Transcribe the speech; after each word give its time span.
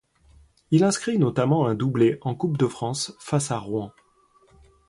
Il 0.71 0.83
inscrit 0.83 1.19
notamment 1.19 1.67
un 1.67 1.75
doublé 1.75 2.17
en 2.21 2.33
Coupe 2.33 2.57
de 2.57 2.65
France 2.65 3.13
face 3.19 3.51
à 3.51 3.59
Rouen. 3.59 3.93